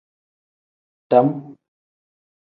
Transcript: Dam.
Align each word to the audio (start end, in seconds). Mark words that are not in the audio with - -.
Dam. 1.11 1.53